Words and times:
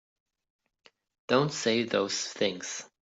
Don't 1.27 1.51
say 1.53 1.83
those 1.83 2.19
things! 2.29 2.89